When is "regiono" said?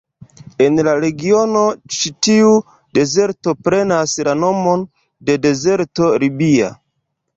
1.01-1.61